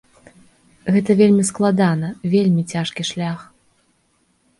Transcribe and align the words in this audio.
Гэта 0.93 1.11
вельмі 1.19 1.43
складана, 1.49 2.09
вельмі 2.33 2.63
цяжкі 2.73 3.01
шлях. 3.11 3.39